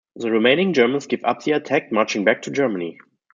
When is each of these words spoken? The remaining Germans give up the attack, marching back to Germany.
The 0.15 0.31
remaining 0.31 0.73
Germans 0.73 1.05
give 1.05 1.23
up 1.23 1.43
the 1.43 1.51
attack, 1.51 1.91
marching 1.91 2.23
back 2.23 2.41
to 2.41 2.51
Germany. 2.51 2.97